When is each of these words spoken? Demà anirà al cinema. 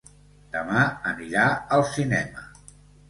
Demà 0.53 0.85
anirà 1.11 1.43
al 1.77 1.85
cinema. 1.93 2.49